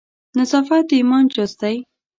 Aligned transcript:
نظافت 0.37 0.83
د 0.89 0.91
ایمان 0.97 1.23
جزء 1.35 1.55
دی. 1.61 1.75